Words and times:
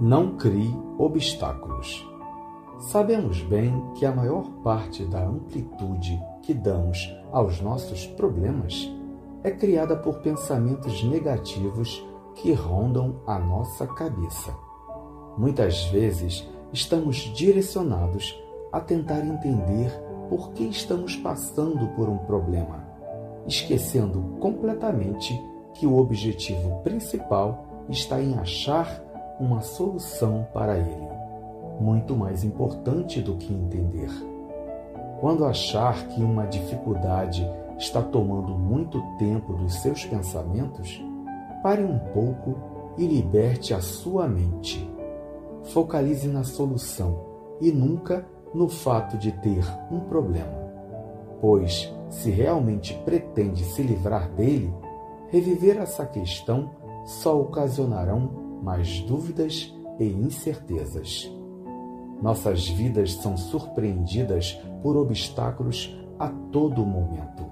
Não 0.00 0.34
crie 0.38 0.74
obstáculos. 0.96 2.08
Sabemos 2.78 3.42
bem 3.42 3.84
que 3.94 4.06
a 4.06 4.10
maior 4.10 4.48
parte 4.62 5.04
da 5.04 5.22
amplitude 5.22 6.18
que 6.40 6.54
damos 6.54 7.14
aos 7.30 7.60
nossos 7.60 8.06
problemas 8.06 8.90
é 9.44 9.50
criada 9.50 9.94
por 9.94 10.20
pensamentos 10.20 11.04
negativos 11.04 12.02
que 12.36 12.54
rondam 12.54 13.20
a 13.26 13.38
nossa 13.38 13.86
cabeça. 13.88 14.56
Muitas 15.36 15.84
vezes 15.88 16.48
estamos 16.72 17.16
direcionados 17.36 18.34
a 18.72 18.80
tentar 18.80 19.20
entender 19.20 19.92
por 20.30 20.52
que 20.52 20.64
estamos 20.64 21.14
passando 21.16 21.86
por 21.88 22.08
um 22.08 22.16
problema, 22.16 22.86
esquecendo 23.46 24.38
completamente 24.40 25.38
que 25.74 25.86
o 25.86 25.98
objetivo 25.98 26.80
principal 26.82 27.84
está 27.90 28.18
em 28.22 28.38
achar 28.38 29.09
uma 29.40 29.62
solução 29.62 30.46
para 30.52 30.78
ele, 30.78 31.08
muito 31.80 32.14
mais 32.14 32.44
importante 32.44 33.22
do 33.22 33.36
que 33.36 33.52
entender. 33.52 34.10
Quando 35.20 35.44
achar 35.44 36.06
que 36.08 36.22
uma 36.22 36.46
dificuldade 36.46 37.48
está 37.78 38.02
tomando 38.02 38.56
muito 38.56 39.02
tempo 39.18 39.54
dos 39.54 39.74
seus 39.80 40.04
pensamentos, 40.04 41.02
pare 41.62 41.82
um 41.82 41.98
pouco 42.12 42.56
e 42.98 43.06
liberte 43.06 43.72
a 43.72 43.80
sua 43.80 44.28
mente. 44.28 44.88
Focalize 45.72 46.28
na 46.28 46.44
solução 46.44 47.18
e 47.60 47.72
nunca 47.72 48.26
no 48.54 48.68
fato 48.68 49.16
de 49.16 49.32
ter 49.32 49.64
um 49.90 50.00
problema. 50.00 50.60
Pois, 51.40 51.90
se 52.10 52.30
realmente 52.30 52.94
pretende 53.04 53.64
se 53.64 53.82
livrar 53.82 54.28
dele, 54.32 54.72
reviver 55.28 55.78
essa 55.78 56.04
questão 56.04 56.70
só 57.04 57.40
ocasionarão 57.40 58.49
mais 58.62 59.00
dúvidas 59.00 59.74
e 59.98 60.04
incertezas. 60.04 61.30
Nossas 62.22 62.68
vidas 62.68 63.14
são 63.14 63.36
surpreendidas 63.36 64.52
por 64.82 64.96
obstáculos 64.96 65.96
a 66.18 66.28
todo 66.28 66.84
momento. 66.84 67.44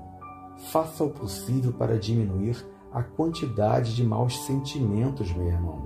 Faça 0.71 1.05
o 1.05 1.11
possível 1.11 1.73
para 1.73 1.99
diminuir 1.99 2.67
a 2.93 3.03
quantidade 3.03 3.95
de 3.95 4.03
maus 4.05 4.39
sentimentos, 4.45 5.33
meu 5.33 5.47
irmão, 5.47 5.83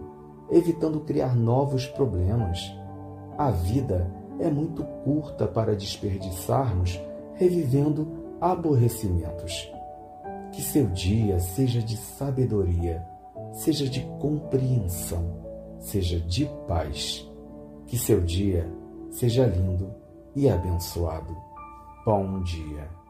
evitando 0.51 1.01
criar 1.01 1.37
novos 1.37 1.87
problemas. 1.87 2.59
A 3.39 3.51
vida 3.51 4.11
é 4.39 4.51
muito 4.51 4.83
curta 5.05 5.47
para 5.47 5.77
desperdiçarmos 5.77 7.01
revivendo 7.35 8.09
aborrecimentos. 8.41 9.71
Que 10.53 10.63
seu 10.63 10.87
dia 10.87 11.39
seja 11.39 11.81
de 11.81 11.97
sabedoria, 11.97 13.07
seja 13.53 13.89
de 13.89 14.01
compreensão, 14.21 15.77
seja 15.79 16.21
de 16.21 16.47
paz. 16.67 17.29
Que 17.87 17.99
seu 17.99 18.21
dia 18.21 18.67
seja 19.11 19.47
lindo 19.47 19.95
e 20.35 20.49
abençoado. 20.49 21.37
Bom 22.05 22.43
dia. 22.43 23.02